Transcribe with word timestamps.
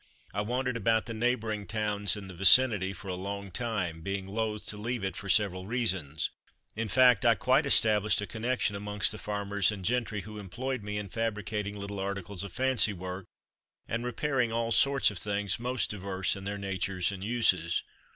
I 0.33 0.41
wandered 0.41 0.77
about 0.77 1.05
the 1.05 1.13
neighbouring 1.13 1.67
towns 1.67 2.15
in 2.15 2.27
the 2.27 2.33
vicinity 2.33 2.91
for 2.91 3.07
a 3.07 3.13
long 3.13 3.51
time, 3.51 4.01
being 4.01 4.25
loth 4.27 4.65
to 4.69 4.77
leave 4.77 5.03
it 5.03 5.15
for 5.15 5.29
several 5.29 5.67
reasons; 5.67 6.31
in 6.75 6.87
fact 6.89 7.23
I 7.23 7.35
quite 7.35 7.67
established 7.67 8.19
a 8.19 8.25
connection 8.25 8.75
amongst 8.75 9.11
the 9.11 9.19
farmers 9.19 9.71
and 9.71 9.85
gentry, 9.85 10.21
who 10.21 10.39
employed 10.39 10.81
me 10.81 10.97
in 10.97 11.09
fabricating 11.09 11.77
little 11.79 11.99
articles 11.99 12.43
of 12.43 12.51
fancy 12.51 12.93
work 12.93 13.25
and 13.87 14.03
repairing 14.03 14.51
all 14.51 14.71
sorts 14.71 15.11
of 15.11 15.19
things 15.19 15.59
most 15.59 15.91
diverse 15.91 16.35
in 16.35 16.45
their 16.45 16.57
natures 16.57 17.11
and 17.11 17.23
uses. 17.23 17.83